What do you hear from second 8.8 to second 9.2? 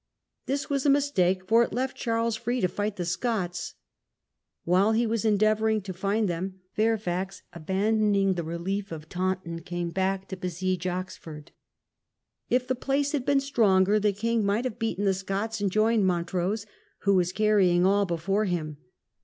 of